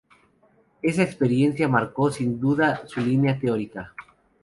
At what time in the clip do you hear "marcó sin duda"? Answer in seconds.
1.67-2.87